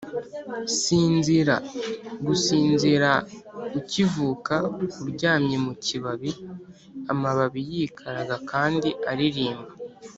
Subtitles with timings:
[0.79, 1.55] sinzira
[2.25, 3.09] gusinzira
[3.79, 4.55] ukivuka
[5.03, 9.71] uryamye mu kibabi-amababi yikaraga kandi aririmba